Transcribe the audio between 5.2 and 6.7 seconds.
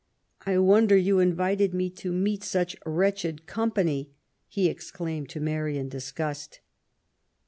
to Mary in disgust.